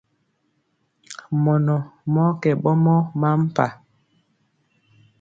[1.43, 1.75] Mɔnɔ
[2.13, 3.65] mɔɔ kɛ ɓɔmɔ mampa.